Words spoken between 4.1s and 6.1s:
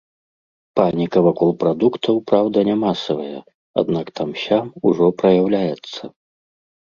там-сям ужо праяўляецца.